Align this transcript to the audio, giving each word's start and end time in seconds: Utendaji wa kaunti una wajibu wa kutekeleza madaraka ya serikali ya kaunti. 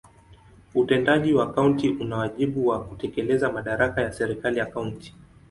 Utendaji 0.75 1.33
wa 1.33 1.53
kaunti 1.53 1.89
una 1.89 2.17
wajibu 2.17 2.67
wa 2.67 2.83
kutekeleza 2.83 3.51
madaraka 3.51 4.01
ya 4.01 4.11
serikali 4.13 4.59
ya 4.59 4.65
kaunti. 4.65 5.15